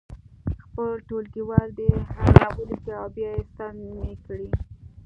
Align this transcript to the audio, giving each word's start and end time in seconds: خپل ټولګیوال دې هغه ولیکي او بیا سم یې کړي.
خپل 0.63 0.89
ټولګیوال 1.07 1.69
دې 1.79 1.89
هغه 2.39 2.59
ولیکي 2.61 2.91
او 3.01 3.05
بیا 3.15 3.31
سم 3.55 3.75
یې 3.99 4.11
کړي. 4.25 4.47